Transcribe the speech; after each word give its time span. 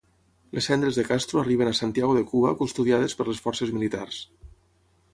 Les 0.57 0.69
cendres 0.71 0.97
de 0.99 1.05
Castro 1.09 1.41
arriben 1.43 1.71
a 1.71 1.75
Santiago 1.81 2.17
de 2.21 2.25
Cuba 2.33 2.57
custodiades 2.65 3.19
per 3.21 3.31
les 3.31 3.47
forces 3.47 3.79
militars 3.79 4.27